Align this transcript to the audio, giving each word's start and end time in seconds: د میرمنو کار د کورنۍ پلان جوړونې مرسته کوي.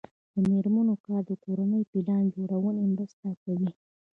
د 0.33 0.35
میرمنو 0.51 0.95
کار 1.05 1.21
د 1.27 1.31
کورنۍ 1.43 1.83
پلان 1.91 2.23
جوړونې 2.35 2.83
مرسته 2.93 3.27
کوي. 3.43 3.69